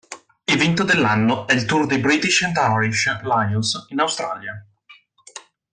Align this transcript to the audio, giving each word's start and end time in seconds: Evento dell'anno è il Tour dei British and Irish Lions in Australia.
Evento 0.47 0.81
dell'anno 0.83 1.45
è 1.45 1.53
il 1.53 1.65
Tour 1.65 1.85
dei 1.85 1.99
British 1.99 2.41
and 2.41 2.57
Irish 2.57 3.05
Lions 3.21 3.85
in 3.89 3.99
Australia. 3.99 4.65